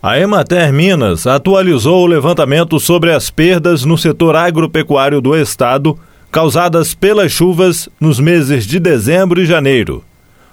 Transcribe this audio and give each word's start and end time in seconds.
A 0.00 0.16
Emater 0.16 0.72
Minas 0.72 1.26
atualizou 1.26 2.04
o 2.04 2.06
levantamento 2.06 2.78
sobre 2.78 3.12
as 3.12 3.30
perdas 3.30 3.84
no 3.84 3.98
setor 3.98 4.36
agropecuário 4.36 5.20
do 5.20 5.34
estado 5.34 5.98
causadas 6.30 6.94
pelas 6.94 7.32
chuvas 7.32 7.88
nos 8.00 8.20
meses 8.20 8.64
de 8.64 8.78
dezembro 8.78 9.42
e 9.42 9.46
janeiro. 9.46 10.04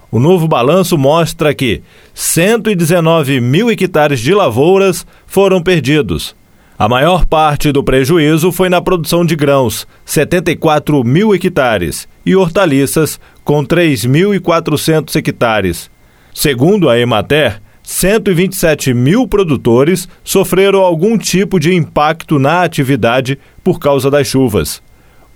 O 0.09 0.19
novo 0.19 0.47
balanço 0.47 0.97
mostra 0.97 1.53
que 1.53 1.83
119 2.11 3.39
mil 3.39 3.69
hectares 3.69 4.19
de 4.19 4.33
lavouras 4.33 5.05
foram 5.27 5.61
perdidos. 5.61 6.35
A 6.79 6.89
maior 6.89 7.23
parte 7.23 7.71
do 7.71 7.83
prejuízo 7.83 8.51
foi 8.51 8.67
na 8.67 8.81
produção 8.81 9.23
de 9.23 9.35
grãos, 9.35 9.87
74 10.05 11.03
mil 11.03 11.35
hectares, 11.35 12.07
e 12.25 12.35
hortaliças, 12.35 13.19
com 13.43 13.63
3.400 13.63 15.15
hectares. 15.15 15.91
Segundo 16.33 16.89
a 16.89 16.97
Emater, 16.97 17.61
127 17.85 18.93
mil 18.95 19.27
produtores 19.27 20.09
sofreram 20.23 20.79
algum 20.79 21.19
tipo 21.19 21.59
de 21.59 21.71
impacto 21.73 22.39
na 22.39 22.63
atividade 22.63 23.37
por 23.63 23.77
causa 23.79 24.09
das 24.09 24.25
chuvas. 24.25 24.81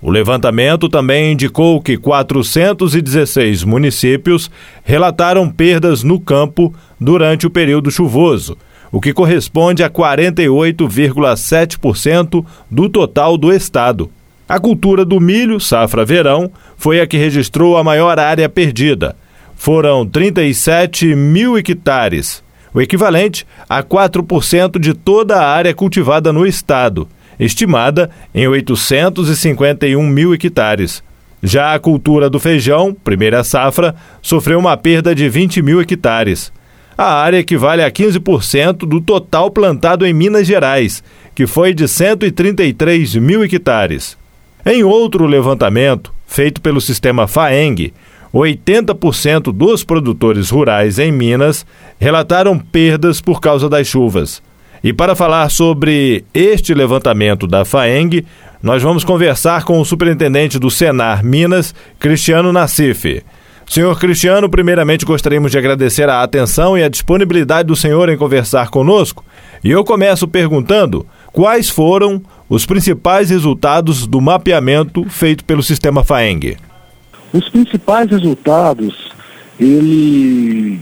O 0.01 0.09
levantamento 0.09 0.89
também 0.89 1.33
indicou 1.33 1.79
que 1.79 1.95
416 1.95 3.63
municípios 3.63 4.49
relataram 4.83 5.47
perdas 5.47 6.01
no 6.03 6.19
campo 6.19 6.73
durante 6.99 7.45
o 7.45 7.51
período 7.51 7.91
chuvoso, 7.91 8.57
o 8.91 8.99
que 8.99 9.13
corresponde 9.13 9.83
a 9.83 9.89
48,7% 9.89 12.43
do 12.71 12.89
total 12.89 13.37
do 13.37 13.53
estado. 13.53 14.09
A 14.47 14.59
cultura 14.59 15.05
do 15.05 15.19
milho, 15.19 15.59
safra 15.59 16.03
verão, 16.03 16.51
foi 16.75 16.99
a 16.99 17.05
que 17.05 17.17
registrou 17.17 17.77
a 17.77 17.83
maior 17.83 18.17
área 18.17 18.49
perdida 18.49 19.15
foram 19.59 20.07
37 20.07 21.13
mil 21.13 21.57
hectares, 21.57 22.41
o 22.73 22.79
equivalente 22.79 23.45
a 23.67 23.83
4% 23.83 24.79
de 24.79 24.93
toda 24.93 25.35
a 25.35 25.45
área 25.49 25.73
cultivada 25.73 26.31
no 26.31 26.47
estado, 26.47 27.09
estimada 27.37 28.09
em 28.33 28.47
851 28.47 30.01
mil 30.07 30.33
hectares. 30.33 31.03
Já 31.43 31.73
a 31.73 31.79
cultura 31.79 32.29
do 32.29 32.39
feijão, 32.39 32.95
primeira 33.03 33.43
safra, 33.43 33.93
sofreu 34.21 34.57
uma 34.57 34.77
perda 34.77 35.13
de 35.13 35.27
20 35.27 35.61
mil 35.61 35.81
hectares. 35.81 36.53
A 36.97 37.15
área 37.21 37.39
equivale 37.39 37.83
a 37.83 37.91
15% 37.91 38.87
do 38.87 39.01
total 39.01 39.51
plantado 39.51 40.05
em 40.05 40.13
Minas 40.13 40.47
Gerais, 40.47 41.03
que 41.35 41.45
foi 41.45 41.73
de 41.73 41.85
133 41.85 43.15
mil 43.17 43.43
hectares. 43.43 44.17
Em 44.65 44.85
outro 44.85 45.25
levantamento, 45.25 46.13
feito 46.25 46.61
pelo 46.61 46.79
sistema 46.79 47.27
FAENG, 47.27 47.91
80% 48.33 49.51
dos 49.51 49.83
produtores 49.83 50.49
rurais 50.49 50.99
em 50.99 51.11
Minas 51.11 51.65
relataram 51.99 52.57
perdas 52.57 53.21
por 53.21 53.41
causa 53.41 53.67
das 53.67 53.87
chuvas. 53.87 54.41
E 54.83 54.93
para 54.93 55.15
falar 55.15 55.49
sobre 55.49 56.23
este 56.33 56.73
levantamento 56.73 57.45
da 57.45 57.65
FAENG, 57.65 58.25
nós 58.61 58.81
vamos 58.81 59.03
conversar 59.03 59.63
com 59.63 59.79
o 59.79 59.85
superintendente 59.85 60.57
do 60.57 60.71
Senar 60.71 61.23
Minas, 61.23 61.73
Cristiano 61.99 62.53
Nassif. 62.53 63.23
Senhor 63.67 63.99
Cristiano, 63.99 64.49
primeiramente 64.49 65.05
gostaríamos 65.05 65.51
de 65.51 65.57
agradecer 65.57 66.09
a 66.09 66.23
atenção 66.23 66.77
e 66.77 66.83
a 66.83 66.89
disponibilidade 66.89 67.67
do 67.67 67.75
senhor 67.75 68.09
em 68.09 68.17
conversar 68.17 68.69
conosco. 68.69 69.23
E 69.63 69.69
eu 69.69 69.83
começo 69.83 70.27
perguntando 70.27 71.05
quais 71.31 71.69
foram 71.69 72.21
os 72.49 72.65
principais 72.65 73.29
resultados 73.29 74.07
do 74.07 74.19
mapeamento 74.19 75.07
feito 75.07 75.45
pelo 75.45 75.61
sistema 75.61 76.03
FAENG. 76.03 76.57
Os 77.31 77.47
principais 77.49 78.09
resultados, 78.09 79.11
ele 79.59 80.81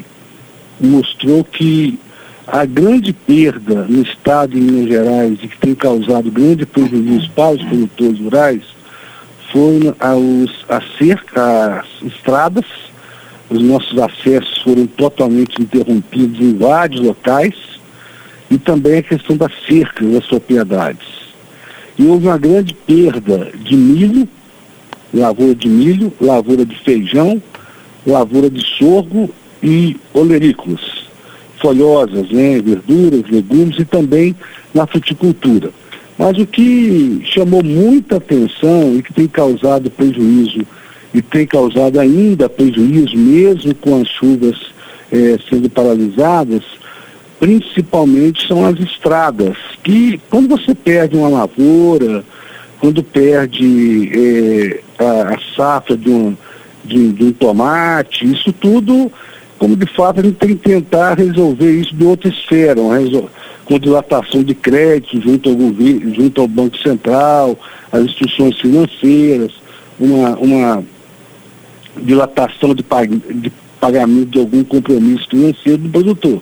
mostrou 0.79 1.43
que 1.43 1.99
a 2.45 2.63
grande 2.63 3.11
perda 3.11 3.85
no 3.89 4.01
estado 4.01 4.53
de 4.53 4.61
Minas 4.61 4.87
Gerais 4.87 5.39
e 5.43 5.47
que 5.47 5.57
tem 5.57 5.75
causado 5.75 6.31
grande 6.31 6.65
prejuízo 6.65 7.29
para 7.31 7.55
os 7.55 7.63
produtores 7.63 8.19
rurais 8.19 8.61
foi 9.51 9.93
aos, 9.99 10.65
a 10.69 10.81
cerca, 10.97 11.81
as 11.81 12.13
estradas, 12.13 12.65
os 13.49 13.61
nossos 13.61 13.97
acessos 13.97 14.61
foram 14.61 14.87
totalmente 14.87 15.61
interrompidos 15.61 16.39
em 16.39 16.57
vários 16.57 17.01
locais 17.01 17.55
e 18.49 18.57
também 18.57 18.99
a 18.99 19.03
questão 19.03 19.35
das 19.35 19.51
cercas 19.67 20.09
das 20.09 20.25
propriedades. 20.25 21.07
E 21.97 22.05
houve 22.05 22.27
uma 22.27 22.37
grande 22.37 22.73
perda 22.73 23.51
de 23.55 23.75
milho 23.75 24.27
lavoura 25.17 25.55
de 25.55 25.67
milho, 25.67 26.11
lavoura 26.19 26.65
de 26.65 26.77
feijão, 26.79 27.41
lavoura 28.05 28.49
de 28.49 28.61
sorgo 28.77 29.29
e 29.61 29.97
olerícolas, 30.13 31.07
folhosas, 31.61 32.29
né, 32.29 32.61
verduras, 32.61 33.29
legumes 33.29 33.77
e 33.79 33.85
também 33.85 34.35
na 34.73 34.85
fruticultura. 34.85 35.71
Mas 36.17 36.37
o 36.37 36.45
que 36.45 37.21
chamou 37.25 37.63
muita 37.63 38.17
atenção 38.17 38.95
e 38.95 39.03
que 39.03 39.13
tem 39.13 39.27
causado 39.27 39.89
prejuízo 39.91 40.65
e 41.13 41.21
tem 41.21 41.45
causado 41.45 41.99
ainda 41.99 42.49
prejuízo, 42.49 43.15
mesmo 43.15 43.73
com 43.75 44.01
as 44.01 44.07
chuvas 44.07 44.55
eh, 45.11 45.37
sendo 45.49 45.69
paralisadas, 45.69 46.63
principalmente 47.39 48.47
são 48.47 48.65
as 48.65 48.79
estradas, 48.79 49.55
que 49.83 50.19
quando 50.29 50.49
você 50.49 50.73
perde 50.73 51.15
uma 51.15 51.29
lavoura, 51.29 52.23
quando 52.79 53.03
perde 53.03 54.11
eh, 54.13 54.81
a, 54.99 55.33
a, 55.33 55.39
safra 55.55 55.97
de 55.97 56.09
um, 56.09 56.35
de, 56.83 57.11
de, 57.13 57.23
um 57.23 57.31
tomate, 57.31 58.25
isso 58.25 58.53
tudo, 58.53 59.11
como 59.57 59.75
de 59.75 59.85
fato 59.93 60.19
a 60.19 60.23
gente 60.23 60.35
tem 60.35 60.49
que 60.49 60.69
tentar 60.69 61.17
resolver 61.17 61.71
isso 61.71 61.95
de 61.95 62.05
outra 62.05 62.29
esfera, 62.29 62.81
com 63.65 63.79
dilatação 63.79 64.43
de 64.43 64.55
crédito 64.55 65.21
junto 65.21 65.49
ao, 65.49 65.55
governo, 65.55 66.15
junto 66.15 66.41
ao 66.41 66.47
Banco 66.47 66.77
Central, 66.77 67.57
as 67.91 68.03
instituições 68.03 68.59
financeiras, 68.59 69.51
uma, 69.99 70.37
uma 70.37 70.83
dilatação 72.01 72.73
de, 72.73 72.83
pag 72.83 73.07
de 73.07 73.51
pagamento 73.79 74.29
de 74.29 74.39
algum 74.39 74.63
compromisso 74.63 75.27
financeiro 75.29 75.79
do 75.79 75.89
produtor. 75.89 76.41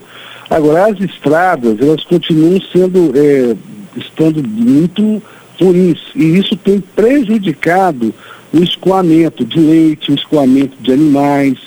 Agora, 0.50 0.88
as 0.88 1.00
estradas, 1.00 1.80
elas 1.80 2.04
continuam 2.04 2.60
sendo, 2.72 3.12
é, 3.16 3.56
estando 3.98 4.48
muito 4.48 5.22
ruins. 5.60 6.00
E 6.16 6.38
isso 6.38 6.56
tem 6.56 6.80
prejudicado 6.80 8.14
o 8.54 8.64
escoamento 8.64 9.44
de 9.44 9.60
leite, 9.60 10.12
o 10.12 10.16
escoamento 10.16 10.76
de 10.80 10.92
animais, 10.92 11.58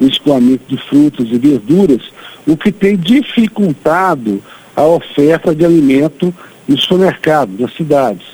o 0.00 0.06
escoamento 0.06 0.62
de 0.68 0.76
frutas 0.88 1.28
e 1.30 1.38
verduras, 1.38 2.02
o 2.46 2.56
que 2.56 2.72
tem 2.72 2.96
dificultado 2.96 4.42
a 4.74 4.84
oferta 4.84 5.54
de 5.54 5.64
alimento 5.64 6.32
nos 6.66 6.82
supermercados, 6.82 7.58
nas 7.58 7.74
cidades. 7.74 8.26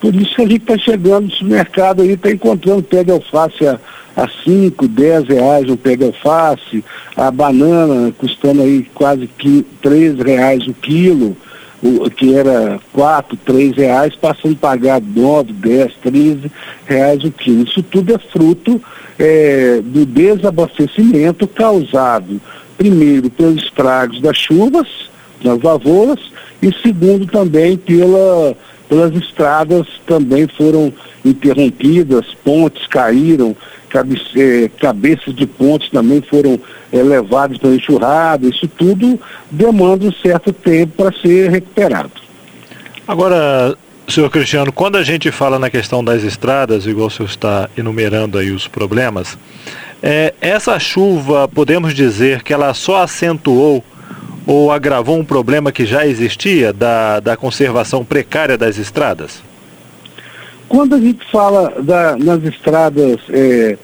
Por 0.00 0.14
isso 0.14 0.34
que 0.34 0.42
a 0.42 0.48
gente 0.48 0.62
está 0.62 0.76
chegando 0.76 1.26
no 1.26 1.30
supermercado 1.30 2.02
aí, 2.02 2.10
está 2.10 2.30
encontrando 2.30 2.82
de 2.82 3.12
alface 3.12 3.66
a, 3.66 3.78
a 4.16 4.28
5, 4.44 4.88
10 4.88 5.28
reais 5.28 5.70
um 5.70 5.76
pé 5.76 5.96
de 5.96 6.04
alface, 6.04 6.84
a 7.16 7.30
banana 7.30 8.12
custando 8.18 8.62
aí 8.62 8.84
quase 8.92 9.28
que 9.38 9.64
3 9.80 10.18
reais 10.18 10.66
o 10.66 10.74
quilo 10.74 11.36
que 12.16 12.34
era 12.34 12.80
4, 12.92 13.36
3 13.44 13.76
reais, 13.76 14.14
passando 14.14 14.54
a 14.54 14.68
pagar 14.68 15.00
9, 15.00 15.52
10, 15.52 15.94
13 16.02 16.52
reais 16.86 17.24
o 17.24 17.30
quilo. 17.32 17.64
Isso 17.64 17.82
tudo 17.82 18.14
é 18.14 18.18
fruto 18.18 18.80
é, 19.18 19.80
do 19.84 20.06
desabastecimento 20.06 21.46
causado, 21.48 22.40
primeiro, 22.78 23.28
pelos 23.30 23.62
estragos 23.62 24.20
das 24.20 24.36
chuvas, 24.36 24.88
das 25.42 25.60
lavouras, 25.60 26.20
e 26.62 26.72
segundo 26.80 27.26
também 27.26 27.76
pela, 27.76 28.56
pelas 28.88 29.14
estradas 29.16 29.86
também 30.06 30.46
foram 30.46 30.92
interrompidas, 31.24 32.26
pontes 32.44 32.86
caíram, 32.86 33.56
cabeça, 33.92 34.24
cabeças 34.80 35.34
de 35.34 35.46
pontes 35.46 35.90
também 35.90 36.22
foram 36.22 36.58
é, 36.90 37.02
levadas 37.02 37.58
para 37.58 37.70
enxurrada, 37.70 38.46
isso 38.46 38.66
tudo 38.66 39.20
demanda 39.50 40.06
um 40.06 40.12
certo 40.12 40.52
tempo 40.52 40.94
para 40.96 41.12
ser 41.20 41.50
recuperado. 41.50 42.10
Agora, 43.06 43.76
senhor 44.08 44.30
Cristiano, 44.30 44.72
quando 44.72 44.96
a 44.96 45.02
gente 45.02 45.30
fala 45.30 45.58
na 45.58 45.68
questão 45.68 46.02
das 46.02 46.22
estradas, 46.22 46.86
igual 46.86 47.08
o 47.08 47.10
senhor 47.10 47.28
está 47.28 47.68
enumerando 47.76 48.38
aí 48.38 48.50
os 48.50 48.66
problemas, 48.66 49.36
é, 50.02 50.34
essa 50.40 50.78
chuva, 50.78 51.46
podemos 51.46 51.94
dizer 51.94 52.42
que 52.42 52.52
ela 52.52 52.72
só 52.74 53.02
acentuou 53.02 53.84
ou 54.46 54.72
agravou 54.72 55.18
um 55.18 55.24
problema 55.24 55.70
que 55.70 55.84
já 55.84 56.06
existia 56.06 56.72
da, 56.72 57.20
da 57.20 57.36
conservação 57.36 58.04
precária 58.04 58.56
das 58.58 58.78
estradas? 58.78 59.42
Quando 60.72 60.94
a 60.94 60.98
gente 60.98 61.22
fala 61.30 61.82
da, 61.82 62.16
nas 62.16 62.42
estradas 62.44 63.18
é, 63.28 63.76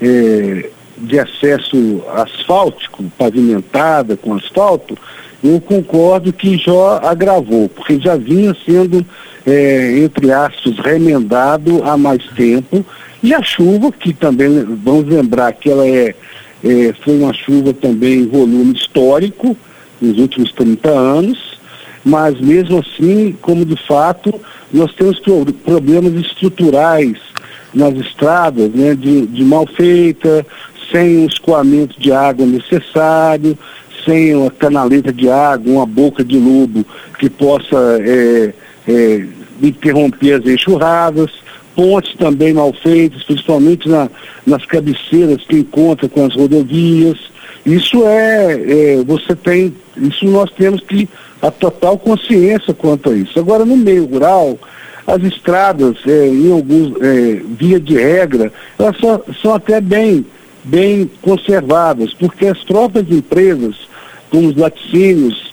é, 0.00 0.70
de 0.96 1.18
acesso 1.18 2.04
asfáltico, 2.14 3.02
pavimentada 3.18 4.16
com 4.16 4.32
asfalto, 4.32 4.96
eu 5.42 5.60
concordo 5.60 6.32
que 6.32 6.56
já 6.56 7.00
agravou, 7.02 7.68
porque 7.68 7.98
já 7.98 8.14
vinha 8.14 8.56
sendo, 8.64 9.04
é, 9.44 9.98
entre 9.98 10.30
aspas, 10.30 10.78
remendado 10.78 11.82
há 11.82 11.96
mais 11.96 12.24
tempo, 12.36 12.86
e 13.20 13.34
a 13.34 13.42
chuva, 13.42 13.90
que 13.90 14.14
também, 14.14 14.62
vamos 14.84 15.06
lembrar 15.08 15.52
que 15.52 15.68
ela 15.68 15.84
é, 15.84 16.14
é 16.62 16.94
foi 17.04 17.18
uma 17.18 17.34
chuva 17.34 17.74
também 17.74 18.20
em 18.20 18.28
volume 18.28 18.72
histórico, 18.72 19.56
nos 20.00 20.16
últimos 20.16 20.52
30 20.52 20.90
anos, 20.90 21.58
mas 22.04 22.40
mesmo 22.40 22.78
assim, 22.78 23.36
como 23.42 23.64
de 23.64 23.74
fato, 23.84 24.32
nós 24.72 24.92
temos 24.94 25.20
problemas 25.64 26.14
estruturais 26.14 27.18
nas 27.72 27.94
estradas, 27.94 28.70
né, 28.72 28.94
de, 28.94 29.26
de 29.26 29.44
mal 29.44 29.66
feita, 29.66 30.46
sem 30.90 31.24
o 31.24 31.26
escoamento 31.26 32.00
de 32.00 32.12
água 32.12 32.46
necessário, 32.46 33.58
sem 34.04 34.34
uma 34.34 34.50
canaleta 34.50 35.12
de 35.12 35.28
água, 35.28 35.72
uma 35.72 35.86
boca 35.86 36.24
de 36.24 36.38
lobo 36.38 36.84
que 37.18 37.28
possa 37.28 37.76
é, 38.00 38.54
é, 38.88 39.26
interromper 39.60 40.34
as 40.34 40.46
enxurradas, 40.46 41.30
pontes 41.74 42.14
também 42.16 42.54
mal 42.54 42.72
feitas, 42.72 43.22
principalmente 43.24 43.88
na, 43.88 44.08
nas 44.46 44.64
cabeceiras 44.64 45.42
que 45.44 45.56
encontra 45.56 46.08
com 46.08 46.24
as 46.24 46.34
rodovias. 46.34 47.18
Isso 47.64 48.06
é, 48.06 48.52
é, 48.52 49.04
você 49.04 49.34
tem, 49.34 49.74
isso 49.96 50.24
nós 50.26 50.50
temos 50.52 50.80
que 50.82 51.08
a 51.40 51.50
total 51.50 51.98
consciência 51.98 52.72
quanto 52.74 53.10
a 53.10 53.14
isso. 53.14 53.38
Agora 53.38 53.64
no 53.64 53.76
meio 53.76 54.06
rural, 54.06 54.58
as 55.06 55.22
estradas, 55.22 55.96
é, 56.06 56.26
em 56.26 56.52
alguns, 56.52 57.00
é, 57.00 57.40
via 57.58 57.78
de 57.78 57.94
regra, 57.94 58.52
elas 58.78 58.96
são, 58.98 59.22
são 59.40 59.54
até 59.54 59.80
bem, 59.80 60.26
bem 60.64 61.10
conservadas, 61.22 62.12
porque 62.14 62.46
as 62.46 62.62
próprias 62.64 63.08
empresas, 63.10 63.76
como 64.30 64.48
os 64.48 64.56
laticínios, 64.56 65.52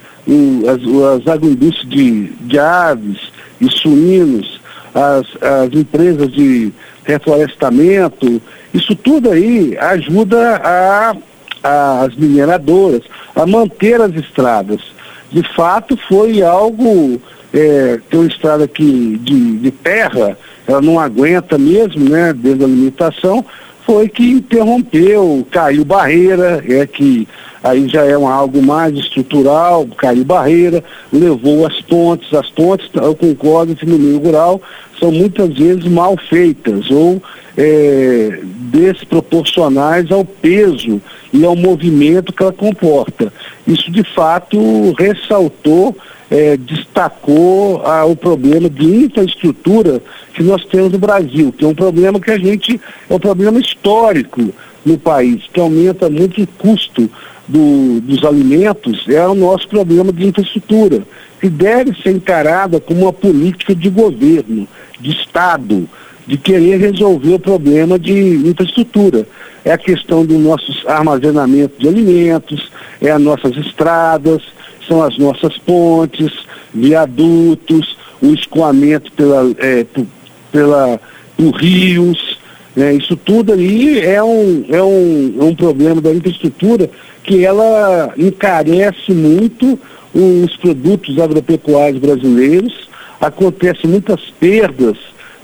as, 0.68 1.20
as 1.20 1.28
agroindústrias 1.28 1.90
de, 1.90 2.28
de 2.42 2.58
aves 2.58 3.20
e 3.60 3.70
suínos, 3.70 4.60
as, 4.94 5.26
as 5.42 5.74
empresas 5.74 6.32
de 6.32 6.72
reflorestamento, 7.04 8.42
isso 8.74 8.96
tudo 8.96 9.32
aí 9.32 9.78
ajuda 9.78 10.56
a, 10.56 11.16
a, 11.64 12.02
as 12.02 12.16
mineradoras 12.16 13.02
a 13.36 13.46
manter 13.46 14.02
as 14.02 14.14
estradas. 14.16 14.93
De 15.34 15.42
fato, 15.56 15.98
foi 16.08 16.44
algo, 16.44 17.20
é, 17.52 18.00
tem 18.08 18.20
uma 18.20 18.30
estrada 18.30 18.66
aqui 18.66 19.20
de, 19.24 19.58
de 19.58 19.72
terra, 19.72 20.38
ela 20.68 20.80
não 20.80 21.00
aguenta 21.00 21.58
mesmo, 21.58 22.08
né, 22.08 22.32
dentro 22.32 22.60
da 22.60 22.68
limitação, 22.68 23.44
foi 23.84 24.08
que 24.08 24.30
interrompeu, 24.30 25.46
caiu 25.50 25.84
barreira, 25.84 26.64
é 26.70 26.86
que 26.86 27.28
aí 27.64 27.88
já 27.90 28.04
é 28.04 28.16
um, 28.16 28.28
algo 28.28 28.62
mais 28.62 28.96
estrutural, 28.96 29.88
caiu 29.98 30.24
barreira, 30.24 30.84
levou 31.12 31.66
as 31.66 31.82
pontes, 31.82 32.32
as 32.32 32.50
pontes, 32.52 32.88
eu 32.94 33.16
concordo 33.16 33.76
que 33.76 33.88
no 33.88 33.98
meio 33.98 34.20
rural 34.20 34.62
são 35.00 35.12
muitas 35.12 35.54
vezes 35.58 35.86
mal 35.86 36.16
feitas 36.30 36.92
ou 36.92 37.22
é, 37.58 38.40
desproporcionais 38.72 40.12
ao 40.12 40.24
peso 40.24 41.02
e 41.32 41.44
ao 41.44 41.56
movimento 41.56 42.32
que 42.32 42.44
ela 42.44 42.54
comporta. 42.54 43.34
Isso 43.66 43.90
de 43.92 44.04
fato 44.04 44.94
ressaltou 44.98 45.96
é, 46.34 46.58
destacou 46.58 47.86
ah, 47.86 48.06
o 48.06 48.16
problema 48.16 48.68
de 48.68 48.84
infraestrutura 48.84 50.02
que 50.34 50.42
nós 50.42 50.66
temos 50.66 50.92
no 50.92 50.98
Brasil, 50.98 51.54
que 51.56 51.64
é 51.64 51.68
um 51.68 51.76
problema 51.76 52.20
que 52.20 52.32
a 52.32 52.40
gente, 52.40 52.82
é 53.08 53.14
um 53.14 53.20
problema 53.20 53.60
histórico 53.60 54.54
no 54.84 54.98
país, 54.98 55.44
que 55.54 55.60
aumenta 55.60 56.10
muito 56.10 56.42
o 56.42 56.48
custo 56.48 57.08
do, 57.48 58.02
dos 58.02 58.26
alimentos, 58.26 59.06
é 59.08 59.26
o 59.28 59.36
nosso 59.36 59.68
problema 59.68 60.12
de 60.12 60.26
infraestrutura, 60.26 61.04
que 61.40 61.50
deve 61.50 61.96
ser 62.02 62.12
encarada 62.12 62.80
como 62.80 63.02
uma 63.02 63.14
política 63.14 63.76
de 63.76 63.90
governo, 63.90 64.68
de 65.00 65.12
Estado, 65.12 65.88
de 66.26 66.38
querer 66.38 66.78
resolver 66.78 67.36
o 67.36 67.40
problema 67.40 68.00
de 68.00 68.14
infraestrutura. 68.48 69.28
É 69.66 69.72
a 69.72 69.78
questão 69.78 70.26
do 70.26 70.38
nosso 70.38 70.72
armazenamento 70.88 71.80
de 71.80 71.88
alimentos, 71.88 72.72
é 73.02 73.12
as 73.12 73.22
nossas 73.22 73.56
estradas, 73.58 74.42
são 74.88 75.02
as 75.04 75.18
nossas 75.18 75.58
pontes, 75.58 76.32
viadutos, 76.74 77.98
o 78.22 78.34
escoamento 78.34 79.12
pela, 79.14 79.54
é, 79.58 79.84
por, 79.84 80.06
pela, 80.52 81.00
por 81.38 81.52
rios. 81.56 82.38
Né? 82.76 82.94
Isso 82.96 83.16
tudo 83.16 83.54
ali 83.54 84.00
é 84.00 84.22
um, 84.24 84.66
é, 84.70 84.82
um, 84.84 85.36
é 85.40 85.44
um 85.44 85.56
problema 85.56 86.02
da 86.02 86.12
infraestrutura 86.12 86.90
que 87.24 87.46
ela 87.46 88.14
encarece 88.18 89.14
muito 89.14 89.80
os 90.14 90.56
produtos 90.58 91.18
agropecuários 91.20 92.00
brasileiros, 92.00 92.88
acontecem 93.20 93.90
muitas 93.90 94.20
perdas 94.40 94.98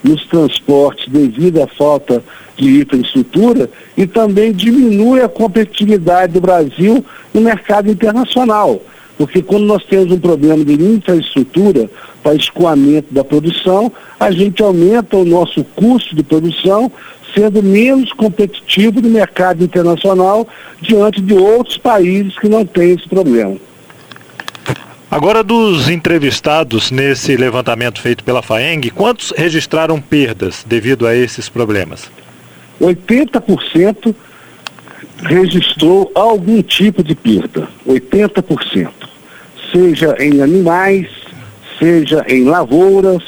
nos 0.03 0.25
transportes 0.27 1.07
devido 1.07 1.61
à 1.61 1.67
falta 1.67 2.23
de 2.55 2.81
infraestrutura 2.81 3.69
e 3.97 4.05
também 4.05 4.51
diminui 4.51 5.21
a 5.21 5.29
competitividade 5.29 6.33
do 6.33 6.41
Brasil 6.41 7.03
no 7.33 7.41
mercado 7.41 7.89
internacional. 7.89 8.81
Porque 9.17 9.41
quando 9.41 9.65
nós 9.65 9.83
temos 9.83 10.11
um 10.13 10.19
problema 10.19 10.63
de 10.63 10.73
infraestrutura 10.73 11.89
para 12.23 12.35
escoamento 12.35 13.13
da 13.13 13.23
produção, 13.23 13.91
a 14.17 14.31
gente 14.31 14.61
aumenta 14.63 15.17
o 15.17 15.25
nosso 15.25 15.63
custo 15.75 16.15
de 16.15 16.23
produção, 16.23 16.91
sendo 17.35 17.61
menos 17.61 18.13
competitivo 18.13 19.01
no 19.01 19.09
mercado 19.09 19.63
internacional 19.63 20.47
diante 20.81 21.21
de 21.21 21.33
outros 21.33 21.77
países 21.77 22.37
que 22.39 22.47
não 22.47 22.65
têm 22.65 22.91
esse 22.91 23.07
problema. 23.07 23.57
Agora, 25.11 25.43
dos 25.43 25.89
entrevistados 25.89 26.91
nesse 26.91 27.35
levantamento 27.35 27.99
feito 27.99 28.23
pela 28.23 28.43
FAENG, 28.43 28.91
quantos 28.91 29.33
registraram 29.35 29.99
perdas 29.99 30.63
devido 30.63 31.07
a 31.07 31.15
esses 31.15 31.49
problemas? 31.49 32.11
80% 32.79 34.13
registrou 35.23 36.11
algum 36.13 36.61
tipo 36.61 37.03
de 37.03 37.15
perda. 37.15 37.67
80% 37.87 38.91
seja 39.71 40.15
em 40.19 40.41
animais, 40.43 41.07
seja 41.79 42.23
em 42.27 42.43
lavouras, 42.43 43.23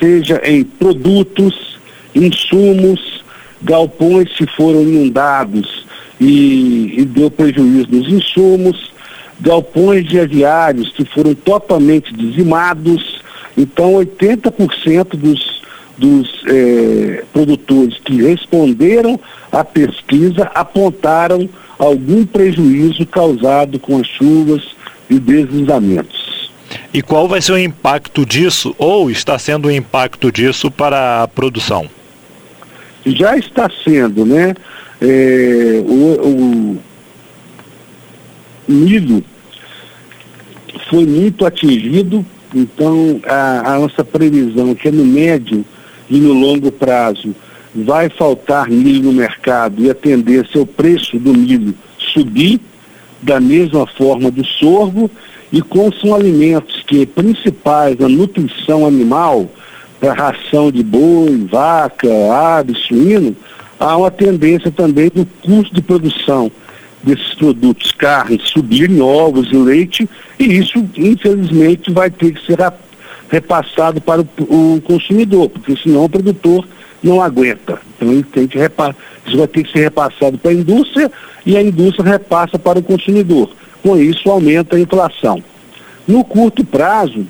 seja 0.00 0.42
em 0.44 0.64
produtos, 0.64 1.78
insumos, 2.12 3.22
galpões 3.62 4.32
que 4.32 4.48
foram 4.48 4.82
inundados 4.82 5.86
e, 6.20 6.94
e 6.98 7.04
deu 7.04 7.30
prejuízo 7.30 7.88
nos 7.92 8.08
insumos, 8.08 8.93
galpões 9.40 10.04
de 10.04 10.18
aviários 10.18 10.90
que 10.92 11.04
foram 11.04 11.34
totalmente 11.34 12.12
dizimados. 12.12 13.22
Então, 13.56 13.94
80% 13.94 15.16
dos, 15.16 15.62
dos 15.96 16.42
eh, 16.46 17.24
produtores 17.32 17.98
que 17.98 18.22
responderam 18.22 19.18
à 19.50 19.64
pesquisa 19.64 20.50
apontaram 20.54 21.48
algum 21.78 22.24
prejuízo 22.24 23.06
causado 23.06 23.78
com 23.78 23.98
as 23.98 24.06
chuvas 24.06 24.62
e 25.08 25.18
deslizamentos. 25.18 26.50
E 26.92 27.02
qual 27.02 27.28
vai 27.28 27.40
ser 27.40 27.52
o 27.52 27.58
impacto 27.58 28.24
disso, 28.24 28.74
ou 28.78 29.10
está 29.10 29.38
sendo 29.38 29.68
o 29.68 29.70
impacto 29.70 30.30
disso 30.30 30.70
para 30.70 31.22
a 31.22 31.28
produção? 31.28 31.88
Já 33.04 33.36
está 33.36 33.70
sendo, 33.84 34.24
né? 34.24 34.54
É, 35.00 35.82
o, 35.84 36.28
o 36.28 36.78
milho 38.68 39.22
foi 40.88 41.06
muito 41.06 41.44
atingido, 41.44 42.24
então 42.54 43.20
a, 43.26 43.74
a 43.74 43.78
nossa 43.78 44.04
previsão 44.04 44.74
que 44.74 44.88
é 44.88 44.90
no 44.90 45.04
médio 45.04 45.64
e 46.08 46.18
no 46.18 46.32
longo 46.32 46.70
prazo 46.70 47.34
vai 47.74 48.08
faltar 48.08 48.68
milho 48.68 49.02
no 49.02 49.12
mercado 49.12 49.82
e 49.82 49.90
a 49.90 49.94
tendência 49.94 50.58
é 50.58 50.60
o 50.60 50.66
preço 50.66 51.18
do 51.18 51.32
milho 51.32 51.74
subir, 51.98 52.60
da 53.20 53.40
mesma 53.40 53.86
forma 53.86 54.30
do 54.30 54.44
sorgo, 54.44 55.10
e 55.52 55.60
como 55.62 55.92
são 55.94 56.14
alimentos 56.14 56.82
que 56.86 57.06
principais 57.06 57.96
da 57.96 58.08
nutrição 58.08 58.86
animal, 58.86 59.48
para 59.98 60.12
ração 60.12 60.70
de 60.70 60.82
boi, 60.82 61.46
vaca, 61.50 62.08
ave, 62.32 62.74
suíno, 62.74 63.34
há 63.78 63.96
uma 63.96 64.10
tendência 64.10 64.70
também 64.70 65.08
do 65.08 65.26
custo 65.42 65.74
de 65.74 65.80
produção 65.80 66.50
desses 67.04 67.34
produtos, 67.34 67.92
carne, 67.92 68.40
subirem 68.42 69.00
ovos 69.00 69.48
e 69.52 69.56
leite, 69.56 70.08
e 70.38 70.44
isso, 70.58 70.78
infelizmente, 70.96 71.92
vai 71.92 72.10
ter 72.10 72.32
que 72.32 72.44
ser 72.46 72.58
repassado 73.28 74.00
para 74.00 74.22
o, 74.22 74.76
o 74.76 74.80
consumidor, 74.82 75.50
porque 75.50 75.76
senão 75.76 76.04
o 76.04 76.08
produtor 76.08 76.66
não 77.02 77.20
aguenta. 77.20 77.78
Então 77.94 78.10
ele 78.10 78.22
tem 78.22 78.46
que 78.46 78.58
repassar, 78.58 78.96
isso 79.26 79.36
vai 79.36 79.46
ter 79.46 79.64
que 79.64 79.72
ser 79.72 79.80
repassado 79.80 80.38
para 80.38 80.50
a 80.50 80.54
indústria 80.54 81.12
e 81.44 81.56
a 81.56 81.62
indústria 81.62 82.12
repassa 82.12 82.58
para 82.58 82.78
o 82.78 82.82
consumidor. 82.82 83.50
Com 83.82 83.96
isso 83.98 84.30
aumenta 84.30 84.76
a 84.76 84.80
inflação. 84.80 85.42
No 86.08 86.24
curto 86.24 86.64
prazo, 86.64 87.26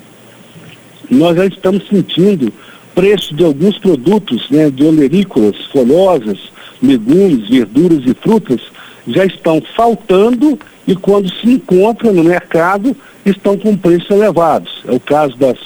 nós 1.11 1.37
já 1.37 1.47
estamos 1.47 1.87
sentindo 1.89 2.53
preço 2.95 3.35
de 3.35 3.45
alguns 3.45 3.79
produtos, 3.79 4.49
né, 4.51 4.71
de 4.71 4.85
olerícolas, 4.85 5.57
folhosas, 5.73 6.53
legumes, 6.81 7.49
verduras 7.49 8.03
e 8.07 8.15
frutas, 8.15 8.61
já 9.07 9.25
estão 9.25 9.63
faltando 9.77 10.59
e 10.87 10.95
quando 10.95 11.31
se 11.31 11.49
encontram 11.49 12.13
no 12.13 12.25
mercado 12.25 12.97
estão 13.25 13.57
com 13.57 13.77
preços 13.77 14.11
elevados. 14.11 14.83
É 14.87 14.93
o 14.93 15.01
caso 15.01 15.37
das 15.37 15.59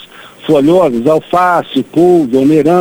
folhosas, 0.45 1.05
alface, 1.07 1.83
couve, 1.83 2.37
almeirão, 2.37 2.79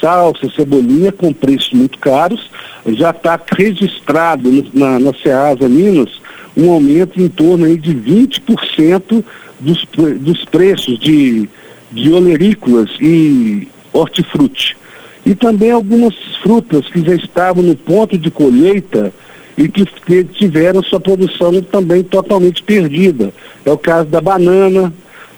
salsa, 0.00 0.50
cebolinha 0.54 1.12
com 1.12 1.32
preços 1.32 1.72
muito 1.72 1.98
caros. 1.98 2.50
Já 2.86 3.10
está 3.10 3.40
registrado 3.56 4.50
na, 4.74 4.98
na 4.98 5.12
Ceasa 5.14 5.68
Minas 5.68 6.20
um 6.56 6.70
aumento 6.70 7.20
em 7.20 7.28
torno 7.28 7.64
aí 7.64 7.78
de 7.78 7.94
20% 7.94 9.24
dos, 9.60 9.86
dos 10.20 10.44
preços 10.44 10.98
de, 10.98 11.48
de 11.90 12.12
olerícolas 12.12 12.90
e 13.00 13.68
hortifruti. 13.92 14.76
E 15.24 15.34
também 15.34 15.70
algumas 15.70 16.14
frutas 16.42 16.88
que 16.88 17.00
já 17.00 17.14
estavam 17.14 17.62
no 17.62 17.76
ponto 17.76 18.18
de 18.18 18.30
colheita 18.30 19.12
e 19.56 19.68
que 19.68 19.84
tiveram 20.24 20.82
sua 20.82 21.00
produção 21.00 21.60
também 21.62 22.02
totalmente 22.02 22.62
perdida. 22.62 23.32
É 23.64 23.70
o 23.70 23.78
caso 23.78 24.08
da 24.08 24.20
banana, 24.20 24.92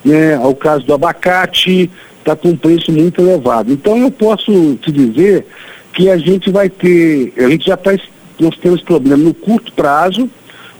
né, 0.04 0.34
é 0.34 0.38
o 0.38 0.54
caso 0.54 0.84
do 0.84 0.94
abacate, 0.94 1.90
está 2.18 2.36
com 2.36 2.50
um 2.50 2.56
preço 2.56 2.92
muito 2.92 3.20
elevado. 3.20 3.72
Então 3.72 3.96
eu 3.96 4.10
posso 4.10 4.76
te 4.76 4.90
dizer 4.92 5.46
que 5.92 6.10
a 6.10 6.16
gente 6.16 6.50
vai 6.50 6.68
ter, 6.68 7.32
a 7.36 7.48
gente 7.48 7.66
já 7.66 7.74
está, 7.74 7.92
nós 8.38 8.56
temos 8.58 8.82
problema 8.82 9.22
no 9.22 9.34
curto 9.34 9.72
prazo, 9.72 10.28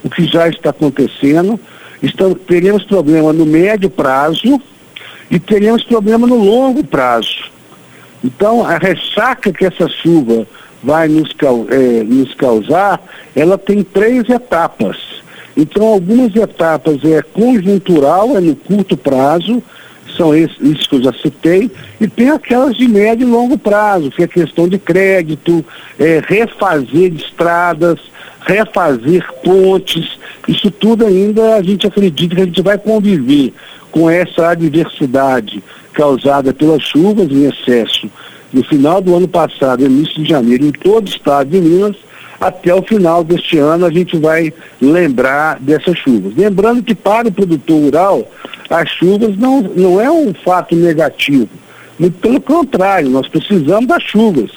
o 0.03 0.11
que 0.11 0.25
já 0.25 0.49
está 0.49 0.71
acontecendo, 0.71 1.59
estamos, 2.03 2.39
teremos 2.47 2.85
problema 2.85 3.33
no 3.33 3.47
médio 3.47 3.89
prazo 3.89 4.61
e 5.31 5.39
teremos 5.39 5.83
problema 5.85 6.27
no 6.27 6.37
longo 6.37 6.85
prazo. 6.85 7.51
Então 8.23 8.65
a 8.65 8.79
ressaca 8.79 9.53
que 9.53 9.65
essa 9.65 9.89
chuva 9.89 10.47
vai 10.85 11.09
nos, 11.09 11.31
é, 11.71 12.05
nos 12.05 12.35
causar, 12.35 13.03
ela 13.35 13.57
tem 13.57 13.83
três 13.83 14.29
etapas. 14.29 14.97
Então, 15.57 15.87
algumas 15.87 16.35
etapas 16.37 17.03
é 17.05 17.23
conjuntural, 17.23 18.37
é 18.37 18.41
no 18.41 18.55
curto 18.55 18.97
prazo, 18.97 19.63
são 20.17 20.35
esses, 20.35 20.87
que 20.87 20.97
eu 20.97 21.03
já 21.03 21.13
citei, 21.13 21.71
e 22.01 22.07
tem 22.07 22.31
aquelas 22.31 22.77
de 22.77 22.87
médio 22.87 23.27
e 23.27 23.31
longo 23.31 23.57
prazo, 23.57 24.11
que 24.11 24.23
é 24.23 24.29
questão 24.29 24.69
de 24.69 24.79
crédito, 24.79 25.65
é, 25.99 26.21
refazer 26.27 27.13
estradas, 27.15 27.99
refazer 28.47 29.27
pontes, 29.43 30.19
isso 30.47 30.71
tudo 30.71 31.07
ainda 31.07 31.57
a 31.57 31.63
gente 31.63 31.87
acredita 31.87 32.35
que 32.35 32.43
a 32.43 32.45
gente 32.45 32.63
vai 32.63 32.77
conviver 32.77 33.55
com 33.91 34.11
essa 34.11 34.51
adversidade 34.51 35.63
causada 35.95 36.53
pelas 36.53 36.83
chuvas 36.83 37.31
em 37.31 37.49
excesso 37.49 38.11
no 38.55 38.65
final 38.65 39.01
do 39.01 39.15
ano 39.17 39.27
passado, 39.27 39.85
início 39.85 40.23
de 40.23 40.29
janeiro, 40.29 40.65
em 40.65 40.71
todo 40.71 41.07
o 41.07 41.11
estado 41.11 41.51
de 41.51 41.61
Minas, 41.61 41.97
até 42.41 42.75
o 42.75 42.83
final 42.83 43.25
deste 43.25 43.59
ano 43.59 43.85
a 43.85 43.91
gente 43.91 44.17
vai 44.17 44.53
lembrar 44.81 45.59
dessas 45.61 45.99
chuvas. 45.99 46.35
Lembrando 46.37 46.83
que 46.83 46.95
para 46.95 47.29
o 47.29 47.33
produtor 47.33 47.81
rural, 47.81 48.31
as 48.71 48.89
chuvas 48.91 49.37
não, 49.37 49.61
não 49.63 50.01
é 50.01 50.11
um 50.11 50.33
fato 50.33 50.77
negativo. 50.77 51.49
Muito 51.99 52.19
pelo 52.19 52.41
contrário, 52.41 53.11
nós 53.11 53.27
precisamos 53.29 53.87
das 53.87 54.03
chuvas. 54.03 54.51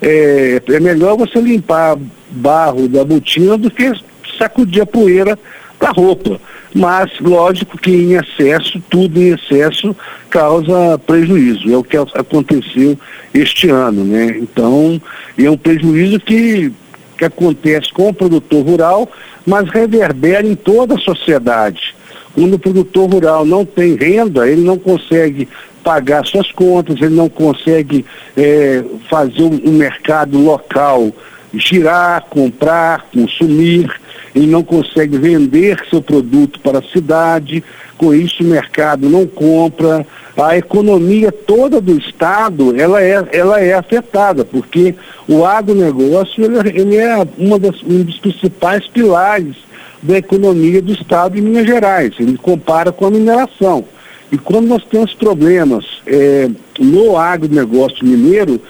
É, 0.00 0.60
é 0.68 0.80
melhor 0.80 1.16
você 1.16 1.40
limpar 1.40 1.96
barro 2.30 2.88
da 2.88 3.04
botina 3.04 3.56
do 3.56 3.70
que 3.70 3.92
sacudir 4.38 4.82
a 4.82 4.86
poeira 4.86 5.38
da 5.78 5.90
roupa 5.90 6.40
mas 6.74 7.10
lógico 7.20 7.78
que 7.78 7.90
em 7.90 8.14
excesso, 8.14 8.82
tudo 8.88 9.20
em 9.20 9.34
excesso 9.34 9.94
causa 10.30 10.98
prejuízo. 11.06 11.72
É 11.72 11.76
o 11.76 11.84
que 11.84 11.96
aconteceu 11.96 12.98
este 13.34 13.68
ano, 13.68 14.04
né? 14.04 14.38
Então, 14.38 15.00
é 15.38 15.50
um 15.50 15.56
prejuízo 15.56 16.20
que, 16.20 16.72
que 17.18 17.24
acontece 17.24 17.92
com 17.92 18.08
o 18.08 18.14
produtor 18.14 18.64
rural, 18.64 19.10
mas 19.46 19.68
reverbera 19.68 20.46
em 20.46 20.54
toda 20.54 20.94
a 20.94 20.98
sociedade. 20.98 21.94
Quando 22.34 22.54
o 22.54 22.58
produtor 22.58 23.10
rural 23.10 23.44
não 23.44 23.64
tem 23.64 23.94
renda, 23.94 24.48
ele 24.48 24.62
não 24.62 24.78
consegue 24.78 25.48
pagar 25.82 26.24
suas 26.24 26.50
contas, 26.52 26.96
ele 27.00 27.14
não 27.14 27.28
consegue 27.28 28.06
é, 28.36 28.82
fazer 29.10 29.42
um, 29.42 29.72
mercado 29.72 30.38
local 30.38 31.12
girar, 31.54 32.24
comprar, 32.30 33.06
consumir 33.12 33.90
ele 34.34 34.46
não 34.46 34.62
consegue 34.62 35.18
vender 35.18 35.82
seu 35.90 36.00
produto 36.00 36.60
para 36.60 36.78
a 36.78 36.82
cidade, 36.82 37.62
com 37.96 38.14
isso 38.14 38.42
o 38.42 38.46
mercado 38.46 39.08
não 39.08 39.26
compra, 39.26 40.06
a 40.36 40.56
economia 40.56 41.30
toda 41.30 41.80
do 41.80 41.96
Estado 41.98 42.74
ela 42.80 43.02
é, 43.02 43.28
ela 43.32 43.60
é 43.60 43.74
afetada, 43.74 44.44
porque 44.44 44.94
o 45.28 45.44
agronegócio 45.44 46.44
ele, 46.44 46.80
ele 46.80 46.96
é 46.96 47.26
uma 47.36 47.58
das, 47.58 47.82
um 47.82 48.02
dos 48.02 48.18
principais 48.18 48.86
pilares 48.88 49.56
da 50.02 50.18
economia 50.18 50.82
do 50.82 50.92
Estado 50.92 51.34
de 51.34 51.40
Minas 51.40 51.66
Gerais. 51.66 52.14
Ele 52.18 52.36
compara 52.36 52.90
com 52.90 53.06
a 53.06 53.10
mineração. 53.10 53.84
E 54.32 54.38
quando 54.38 54.66
nós 54.66 54.84
temos 54.84 55.14
problemas 55.14 55.84
é, 56.06 56.48
no 56.80 57.16
agronegócio 57.16 58.04
mineiro, 58.04 58.60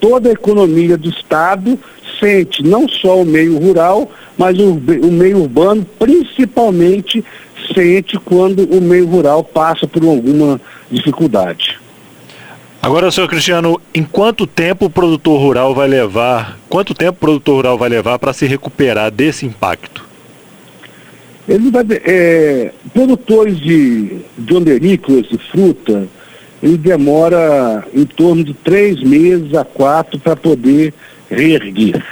toda 0.00 0.28
a 0.28 0.32
economia 0.32 0.98
do 0.98 1.08
Estado 1.08 1.78
sente, 2.20 2.62
não 2.62 2.88
só 2.88 3.22
o 3.22 3.24
meio 3.24 3.58
rural, 3.58 4.10
mas 4.38 4.58
o, 4.58 4.74
o 4.74 5.10
meio 5.10 5.38
urbano 5.38 5.84
principalmente 5.98 7.24
sente 7.74 8.18
quando 8.18 8.64
o 8.64 8.80
meio 8.80 9.06
rural 9.06 9.42
passa 9.42 9.86
por 9.86 10.04
alguma 10.04 10.60
dificuldade. 10.90 11.78
Agora, 12.82 13.10
senhor 13.10 13.28
Cristiano, 13.28 13.78
em 13.94 14.02
quanto 14.02 14.46
tempo 14.46 14.86
o 14.86 14.90
produtor 14.90 15.38
rural 15.38 15.74
vai 15.74 15.86
levar, 15.86 16.58
quanto 16.68 16.94
tempo 16.94 17.12
o 17.12 17.20
produtor 17.20 17.56
rural 17.56 17.78
vai 17.78 17.90
levar 17.90 18.18
para 18.18 18.32
se 18.32 18.46
recuperar 18.46 19.10
desse 19.10 19.44
impacto? 19.44 20.08
Ele 21.46 21.70
vai, 21.70 21.84
é, 21.90 22.72
produtores 22.94 23.58
de, 23.58 24.20
de 24.38 24.54
onderícolas 24.54 25.26
e 25.30 25.36
fruta, 25.50 26.08
ele 26.62 26.78
demora 26.78 27.84
em 27.94 28.04
torno 28.04 28.42
de 28.42 28.54
três 28.54 29.02
meses 29.02 29.54
a 29.54 29.64
quatro 29.64 30.18
para 30.18 30.36
poder 30.36 30.94
reerguer. 31.30 32.04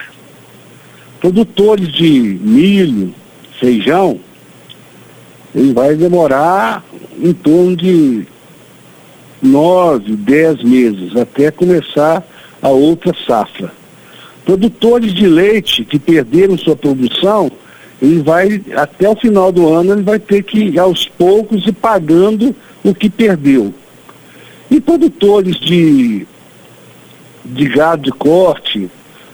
Produtores 1.20 1.88
de 1.88 2.10
milho, 2.40 3.12
feijão, 3.58 4.20
ele 5.54 5.72
vai 5.72 5.94
demorar 5.96 6.84
em 7.20 7.32
torno 7.32 7.76
de 7.76 8.26
nove, 9.42 10.14
dez 10.16 10.62
meses 10.62 11.16
até 11.16 11.50
começar 11.50 12.24
a 12.62 12.68
outra 12.68 13.12
safra. 13.26 13.72
Produtores 14.44 15.12
de 15.12 15.26
leite 15.26 15.84
que 15.84 15.98
perderam 15.98 16.56
sua 16.56 16.76
produção, 16.76 17.50
ele 18.00 18.22
vai, 18.22 18.62
até 18.76 19.08
o 19.08 19.16
final 19.16 19.50
do 19.50 19.68
ano, 19.68 19.92
ele 19.92 20.02
vai 20.02 20.18
ter 20.18 20.42
que, 20.42 20.78
aos 20.78 21.06
poucos, 21.08 21.66
ir 21.66 21.72
pagando 21.72 22.54
o 22.84 22.94
que 22.94 23.10
perdeu. 23.10 23.74
E 24.70 24.80
produtores 24.80 25.56
de, 25.56 26.26
de 27.44 27.68
gado 27.68 28.02
de 28.02 28.12
corte, 28.12 28.88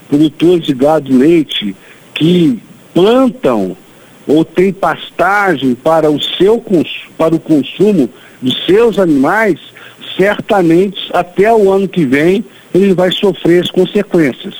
produtores 0.09 0.67
de 0.67 0.75
gado 0.75 1.11
de 1.11 1.17
leite 1.17 1.77
que 2.15 2.59
plantam 2.93 3.77
ou 4.27 4.45
têm 4.45 4.73
pastagem 4.73 5.75
para 5.75 6.11
o 6.11 6.21
seu 6.21 6.63
para 7.19 7.35
o 7.35 7.41
consumo 7.41 8.09
dos 8.41 8.65
seus 8.65 8.99
animais, 8.99 9.59
certamente 10.17 11.11
até 11.13 11.53
o 11.53 11.71
ano 11.71 11.89
que 11.89 12.05
vem 12.05 12.45
ele 12.73 12.95
vai 12.95 13.11
sofrer 13.13 13.63
as 13.63 13.71
consequências. 13.71 14.55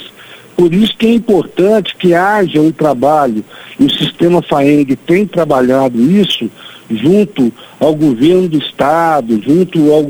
Por 0.57 0.73
isso 0.73 0.97
que 0.97 1.07
é 1.07 1.13
importante 1.13 1.97
que 1.97 2.15
haja 2.15 2.61
um 2.61 2.71
trabalho, 2.71 3.45
e 3.79 3.85
o 3.85 3.91
sistema 3.91 4.41
FAENG 4.41 4.95
tem 4.95 5.27
trabalhado 5.27 6.01
isso, 6.01 6.49
junto 6.89 7.53
ao 7.81 7.95
governo 7.95 8.49
do 8.49 8.59
Estado, 8.59 9.43
junto 9.43 9.93
ao, 9.93 10.07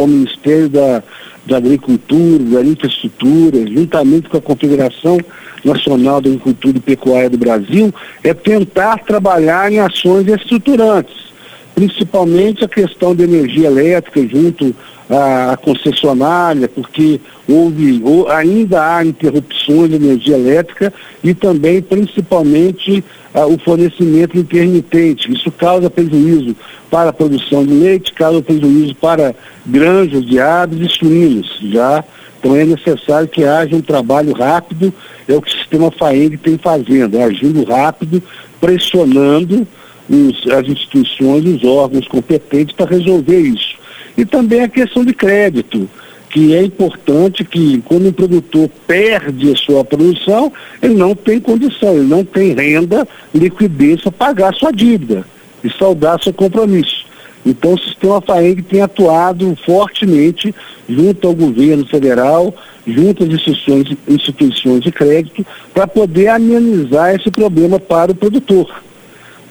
ao 0.00 0.06
Ministério 0.06 0.68
da, 0.68 1.02
da 1.48 1.56
Agricultura, 1.56 2.44
da 2.44 2.62
Infraestrutura, 2.62 3.66
juntamente 3.66 4.28
com 4.28 4.36
a 4.36 4.42
Confederação 4.42 5.18
Nacional 5.64 6.20
da 6.20 6.28
Agricultura 6.28 6.76
e 6.76 6.80
Pecuária 6.80 7.30
do 7.30 7.38
Brasil, 7.38 7.92
é 8.22 8.34
tentar 8.34 8.98
trabalhar 8.98 9.72
em 9.72 9.80
ações 9.80 10.28
estruturantes, 10.28 11.32
principalmente 11.74 12.64
a 12.64 12.68
questão 12.68 13.14
da 13.14 13.24
energia 13.24 13.66
elétrica 13.66 14.20
junto 14.28 14.76
à 15.10 15.56
concessionária, 15.56 16.68
porque 16.68 17.20
houve, 17.48 18.00
ou 18.04 18.28
ainda 18.28 18.96
há 18.96 19.04
interrupções 19.04 19.88
de 19.90 19.96
energia 19.96 20.36
elétrica 20.36 20.92
e 21.24 21.32
também, 21.34 21.80
principalmente, 21.80 23.02
ah, 23.34 23.46
o 23.46 23.58
fornecimento 23.58 24.36
intermitente. 24.36 25.32
Isso 25.32 25.50
causa 25.50 25.88
prejuízo 25.88 26.54
para 26.90 27.10
a 27.10 27.12
produção 27.12 27.64
de 27.64 27.72
leite, 27.72 28.12
causa 28.12 28.42
prejuízo 28.42 28.94
para 28.96 29.34
granjas 29.64 30.24
de 30.26 30.38
aves 30.38 30.80
e 30.80 30.88
suínos. 30.88 31.58
Já, 31.70 32.04
então 32.38 32.54
é 32.54 32.64
necessário 32.64 33.28
que 33.28 33.44
haja 33.44 33.74
um 33.74 33.82
trabalho 33.82 34.32
rápido, 34.32 34.92
é 35.26 35.34
o 35.34 35.42
que 35.42 35.54
o 35.54 35.58
sistema 35.58 35.90
FAENG 35.90 36.36
tem 36.36 36.58
fazendo, 36.58 37.16
é 37.16 37.24
agindo 37.24 37.64
rápido, 37.64 38.22
pressionando 38.60 39.66
os, 40.08 40.50
as 40.50 40.66
instituições, 40.68 41.44
os 41.44 41.64
órgãos 41.64 42.06
competentes 42.08 42.74
para 42.74 42.90
resolver 42.90 43.40
isso. 43.40 43.77
E 44.18 44.24
também 44.24 44.62
a 44.62 44.68
questão 44.68 45.04
de 45.04 45.14
crédito 45.14 45.88
que 46.28 46.54
é 46.54 46.62
importante 46.62 47.44
que 47.44 47.80
quando 47.82 48.08
um 48.08 48.12
produtor 48.12 48.68
perde 48.86 49.50
a 49.52 49.56
sua 49.56 49.84
produção, 49.84 50.52
ele 50.82 50.94
não 50.94 51.14
tem 51.14 51.40
condição, 51.40 51.94
ele 51.94 52.06
não 52.06 52.24
tem 52.24 52.52
renda, 52.52 53.08
liquidez 53.34 54.02
para 54.02 54.12
pagar 54.12 54.54
sua 54.54 54.72
dívida 54.72 55.24
e 55.64 55.70
saldar 55.70 56.22
seu 56.22 56.34
compromisso. 56.34 57.06
Então 57.46 57.74
o 57.74 57.78
sistema 57.78 58.20
FAENG 58.20 58.62
tem 58.62 58.82
atuado 58.82 59.56
fortemente 59.64 60.54
junto 60.88 61.28
ao 61.28 61.34
governo 61.34 61.86
federal, 61.86 62.54
junto 62.86 63.24
às 63.24 63.30
instituições, 63.30 63.96
instituições 64.06 64.82
de 64.82 64.90
crédito, 64.92 65.46
para 65.72 65.86
poder 65.86 66.28
amenizar 66.28 67.14
esse 67.14 67.30
problema 67.30 67.78
para 67.78 68.12
o 68.12 68.14
produtor. 68.14 68.82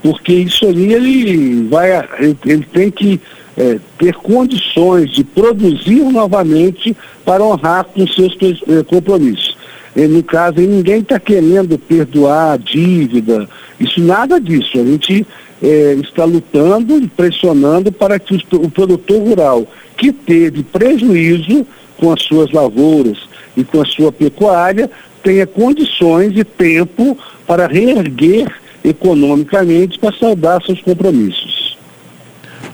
porque 0.03 0.33
isso 0.33 0.65
ali 0.67 0.93
ele 0.93 1.67
vai, 1.69 1.89
ele, 2.19 2.37
ele 2.45 2.65
tem 2.71 2.91
que 2.91 3.19
é, 3.57 3.79
ter 3.97 4.13
condições 4.15 5.11
de 5.11 5.23
produzir 5.23 6.03
novamente 6.03 6.95
para 7.25 7.43
honrar 7.43 7.85
com 7.85 8.05
seus 8.07 8.37
é, 8.67 8.83
compromissos. 8.83 9.57
E, 9.95 10.05
no 10.07 10.21
caso, 10.21 10.59
ninguém 10.59 10.99
está 10.99 11.19
querendo 11.19 11.77
perdoar 11.79 12.53
a 12.53 12.57
dívida, 12.57 13.49
isso 13.79 13.99
nada 13.99 14.39
disso. 14.39 14.79
A 14.79 14.83
gente 14.83 15.25
é, 15.61 15.93
está 16.01 16.23
lutando 16.23 16.99
e 16.99 17.07
pressionando 17.07 17.91
para 17.91 18.19
que 18.19 18.35
o 18.53 18.69
produtor 18.69 19.19
rural 19.19 19.67
que 19.97 20.11
teve 20.11 20.61
prejuízo 20.61 21.65
com 21.97 22.11
as 22.11 22.21
suas 22.21 22.51
lavouras 22.51 23.17
e 23.55 23.63
com 23.63 23.81
a 23.81 23.85
sua 23.85 24.11
pecuária 24.11 24.89
tenha 25.23 25.47
condições 25.47 26.37
e 26.37 26.43
tempo 26.43 27.17
para 27.47 27.65
reerguer 27.65 28.47
economicamente 28.83 29.97
para 29.97 30.15
saldar 30.15 30.63
seus 30.63 30.79
compromissos. 30.81 31.56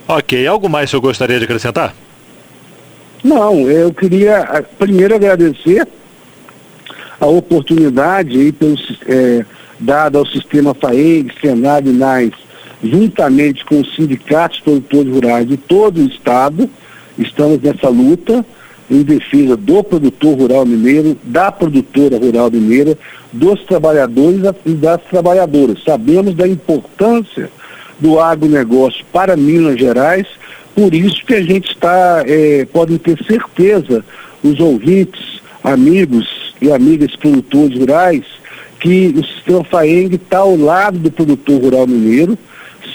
Ok, 0.07 0.45
algo 0.45 0.69
mais 0.69 0.89
que 0.89 0.95
eu 0.95 1.01
gostaria 1.01 1.37
de 1.37 1.45
acrescentar? 1.45 1.93
Não, 3.23 3.69
eu 3.69 3.93
queria 3.93 4.65
primeiro 4.77 5.15
agradecer 5.15 5.87
a 7.19 7.25
oportunidade 7.25 8.37
aí 8.37 8.51
pelo, 8.51 8.75
é, 9.07 9.45
dada 9.79 10.17
ao 10.17 10.25
sistema 10.25 10.73
FAEG, 10.73 11.31
Senado 11.39 11.89
e 11.89 11.93
NAS, 11.93 12.31
juntamente 12.83 13.63
com 13.63 13.79
os 13.79 13.95
sindicatos 13.95 14.59
produtores 14.59 15.13
rurais 15.13 15.47
de 15.47 15.55
todo 15.55 16.01
o 16.01 16.05
estado, 16.05 16.69
estamos 17.17 17.61
nessa 17.61 17.87
luta 17.87 18.45
em 18.91 19.01
defesa 19.03 19.55
do 19.55 19.81
produtor 19.81 20.37
rural 20.37 20.65
mineiro, 20.65 21.17
da 21.23 21.49
produtora 21.49 22.17
rural 22.17 22.51
mineira, 22.51 22.97
dos 23.31 23.63
trabalhadores 23.63 24.41
e 24.65 24.71
das 24.71 25.01
trabalhadoras. 25.03 25.81
Sabemos 25.83 26.35
da 26.35 26.45
importância 26.45 27.49
do 28.03 28.19
agronegócio 28.19 29.05
para 29.13 29.37
Minas 29.37 29.79
Gerais, 29.79 30.27
por 30.75 30.93
isso 30.93 31.25
que 31.25 31.35
a 31.35 31.41
gente 31.41 31.71
está, 31.71 32.21
é, 32.27 32.65
podem 32.65 32.97
ter 32.97 33.17
certeza, 33.23 34.03
os 34.43 34.59
ouvintes, 34.59 35.41
amigos 35.63 36.53
e 36.61 36.69
amigas 36.69 37.15
produtores 37.15 37.79
rurais, 37.79 38.25
que 38.81 39.15
o 39.17 39.23
sistema 39.23 39.63
FAENG 39.63 40.15
está 40.15 40.39
ao 40.39 40.57
lado 40.57 40.99
do 40.99 41.09
produtor 41.09 41.61
rural 41.61 41.87
mineiro, 41.87 42.37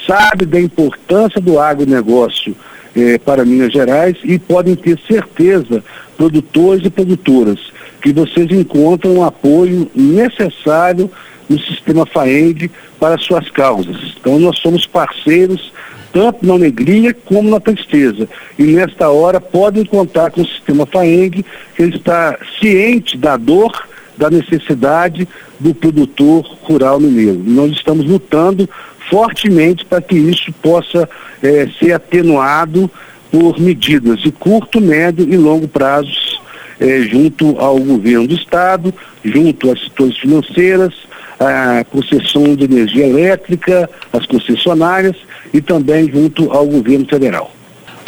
sabe 0.05 0.45
da 0.45 0.61
importância 0.61 1.41
do 1.41 1.59
agronegócio 1.59 2.55
eh, 2.95 3.17
para 3.17 3.43
Minas 3.43 3.73
Gerais 3.73 4.15
e 4.23 4.37
podem 4.37 4.75
ter 4.75 4.99
certeza, 5.07 5.83
produtores 6.15 6.85
e 6.85 6.89
produtoras, 6.91 7.59
que 7.99 8.13
vocês 8.13 8.51
encontram 8.51 9.17
o 9.17 9.23
apoio 9.23 9.89
necessário 9.95 11.09
no 11.49 11.59
sistema 11.59 12.05
FAENG 12.05 12.69
para 12.99 13.17
suas 13.17 13.49
causas. 13.49 13.97
Então 14.19 14.39
nós 14.39 14.57
somos 14.59 14.85
parceiros 14.85 15.73
tanto 16.11 16.45
na 16.45 16.53
alegria 16.53 17.13
como 17.13 17.49
na 17.49 17.59
tristeza. 17.59 18.27
E 18.57 18.63
nesta 18.63 19.09
hora 19.09 19.39
podem 19.39 19.85
contar 19.85 20.31
com 20.31 20.41
o 20.41 20.47
sistema 20.47 20.85
FAENG, 20.85 21.45
que 21.75 21.83
está 21.83 22.37
ciente 22.59 23.17
da 23.17 23.37
dor, 23.37 23.71
da 24.17 24.29
necessidade 24.29 25.27
do 25.59 25.73
produtor 25.73 26.45
rural 26.63 26.99
mineiro. 26.99 27.41
E 27.45 27.49
nós 27.49 27.71
estamos 27.71 28.05
lutando 28.05 28.69
fortemente 29.09 29.85
para 29.85 30.01
que 30.01 30.15
isso 30.15 30.51
possa 30.61 31.09
é, 31.41 31.67
ser 31.79 31.93
atenuado 31.93 32.89
por 33.31 33.59
medidas 33.59 34.19
de 34.19 34.31
curto, 34.31 34.81
médio 34.81 35.27
e 35.31 35.37
longo 35.37 35.67
prazos 35.67 36.41
é, 36.79 37.01
junto 37.01 37.57
ao 37.59 37.77
governo 37.79 38.27
do 38.27 38.35
Estado, 38.35 38.93
junto 39.23 39.71
às 39.71 39.79
setores 39.81 40.17
financeiras, 40.17 40.93
a 41.39 41.83
concessão 41.85 42.55
de 42.55 42.65
energia 42.65 43.07
elétrica, 43.07 43.89
as 44.11 44.25
concessionárias 44.25 45.15
e 45.53 45.61
também 45.61 46.11
junto 46.11 46.51
ao 46.51 46.65
governo 46.65 47.05
federal. 47.05 47.51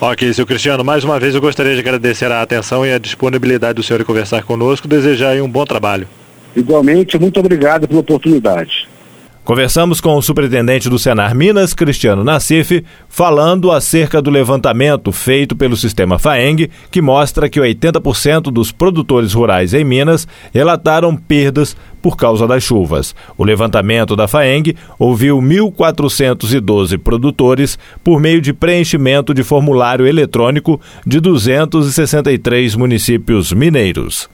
Ok, 0.02 0.34
seu 0.34 0.48
Cristiano, 0.48 0.84
mais 0.84 1.04
uma 1.04 1.20
vez 1.20 1.36
eu 1.36 1.42
gostaria 1.42 1.74
de 1.74 1.80
agradecer 1.80 2.32
a 2.32 2.42
atenção 2.42 2.86
e 2.86 2.92
a 2.92 2.98
disponibilidade 2.98 3.76
do 3.76 3.84
senhor 3.84 4.02
em 4.02 4.04
conversar 4.04 4.44
conosco, 4.44 4.88
desejar 4.88 5.40
um 5.42 5.50
bom 5.50 5.64
trabalho. 5.64 6.08
Igualmente, 6.56 7.20
muito 7.20 7.40
obrigado 7.40 7.88
pela 7.88 8.02
oportunidade. 8.02 8.90
Conversamos 9.44 10.00
com 10.00 10.16
o 10.16 10.22
superintendente 10.22 10.88
do 10.88 11.00
Senar 11.00 11.34
Minas, 11.34 11.74
Cristiano 11.74 12.24
Nassif, 12.24 12.84
falando 13.10 13.72
acerca 13.72 14.22
do 14.22 14.30
levantamento 14.30 15.12
feito 15.12 15.56
pelo 15.56 15.76
sistema 15.76 16.20
FAENG, 16.20 16.70
que 16.92 17.02
mostra 17.02 17.50
que 17.50 17.60
80% 17.60 18.52
dos 18.52 18.72
produtores 18.72 19.34
rurais 19.34 19.74
em 19.74 19.84
Minas 19.84 20.28
relataram 20.54 21.18
perdas 21.18 21.76
por 22.04 22.16
causa 22.16 22.48
das 22.48 22.64
chuvas. 22.64 23.16
O 23.36 23.44
levantamento 23.44 24.16
da 24.16 24.28
FAENG 24.28 24.76
ouviu 25.00 25.40
1.412 25.40 27.00
produtores 27.00 27.80
por 28.04 28.20
meio 28.20 28.42
de 28.42 28.54
preenchimento 28.54 29.34
de 29.34 29.44
formulário 29.44 30.06
eletrônico 30.06 30.80
de 31.04 31.20
263 31.20 32.76
municípios 32.76 33.52
mineiros. 33.52 34.30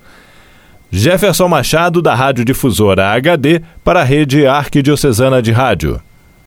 Jefferson 0.91 1.49
Machado, 1.49 2.01
da 2.01 2.15
Rádio 2.15 2.45
Difusora 2.45 3.11
HD, 3.11 3.61
para 3.83 4.01
a 4.01 4.03
Rede 4.03 4.47
Arquidiocesana 4.47 5.41
de 5.41 5.51
Rádio. 5.51 6.01